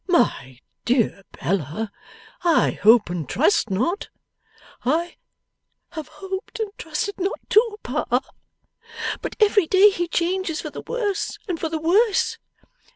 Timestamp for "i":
2.43-2.71, 4.83-5.15